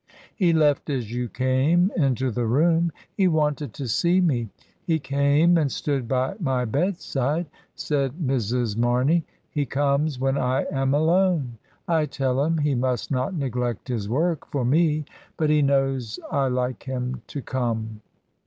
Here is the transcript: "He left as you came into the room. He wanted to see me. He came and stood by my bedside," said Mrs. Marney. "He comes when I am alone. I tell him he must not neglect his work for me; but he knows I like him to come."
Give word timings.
"He 0.35 0.51
left 0.51 0.89
as 0.89 1.13
you 1.13 1.29
came 1.29 1.91
into 1.95 2.31
the 2.31 2.47
room. 2.47 2.91
He 3.15 3.27
wanted 3.27 3.71
to 3.75 3.87
see 3.87 4.19
me. 4.19 4.49
He 4.83 4.97
came 4.97 5.59
and 5.59 5.71
stood 5.71 6.07
by 6.07 6.37
my 6.39 6.65
bedside," 6.65 7.45
said 7.75 8.13
Mrs. 8.13 8.75
Marney. 8.75 9.23
"He 9.51 9.67
comes 9.67 10.17
when 10.19 10.39
I 10.39 10.65
am 10.71 10.95
alone. 10.95 11.59
I 11.87 12.07
tell 12.07 12.43
him 12.43 12.57
he 12.57 12.73
must 12.73 13.11
not 13.11 13.35
neglect 13.35 13.89
his 13.89 14.09
work 14.09 14.47
for 14.47 14.65
me; 14.65 15.05
but 15.37 15.51
he 15.51 15.61
knows 15.61 16.19
I 16.31 16.47
like 16.47 16.81
him 16.81 17.21
to 17.27 17.43
come." 17.43 18.01